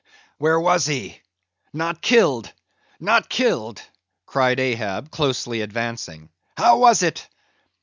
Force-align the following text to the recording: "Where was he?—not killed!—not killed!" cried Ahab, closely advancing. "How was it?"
"Where 0.39 0.59
was 0.59 0.87
he?—not 0.87 2.01
killed!—not 2.01 3.29
killed!" 3.29 3.83
cried 4.25 4.59
Ahab, 4.59 5.11
closely 5.11 5.61
advancing. 5.61 6.29
"How 6.57 6.79
was 6.79 7.03
it?" 7.03 7.27